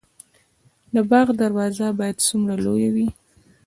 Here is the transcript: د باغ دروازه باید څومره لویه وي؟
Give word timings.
د 0.93 0.95
باغ 1.11 1.27
دروازه 1.41 1.87
باید 1.99 2.25
څومره 2.27 2.53
لویه 2.65 2.89
وي؟ 2.95 3.07